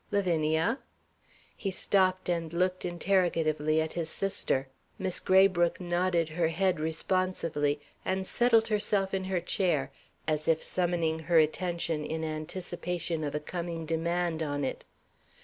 [0.09, 0.79] Lavinia?"
[1.55, 4.67] He stopped, and looked interrogatively at his sister.
[4.97, 9.91] Miss Graybrooke nodded her head responsively, and settled herself in her chair,
[10.27, 14.85] as if summoning her attention in anticipation of a coming demand on it.